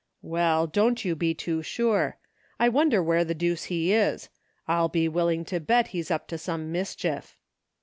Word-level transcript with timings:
"Well, 0.23 0.65
don't 0.65 1.05
you 1.05 1.15
be 1.15 1.35
too 1.35 1.61
sure. 1.61 2.17
I 2.59 2.69
wonder 2.69 3.03
where 3.03 3.23
the 3.23 3.35
deuce 3.35 3.65
he 3.65 3.93
is. 3.93 4.29
I'll 4.67 4.89
be 4.89 5.07
willing 5.07 5.45
to 5.45 5.59
bet 5.59 5.89
he's 5.89 6.09
up 6.09 6.27
to 6.29 6.39
some 6.39 6.71
mischief." 6.71 7.37